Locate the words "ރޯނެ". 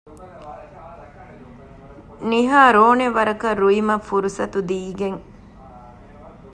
2.75-3.07